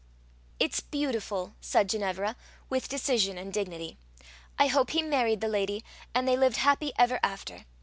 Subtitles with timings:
[0.59, 2.35] "It's beautiful," said Ginevra,
[2.71, 3.99] with decision and dignity.
[4.57, 5.83] "I hope he married the lady,
[6.15, 7.65] and they lived happy ever after."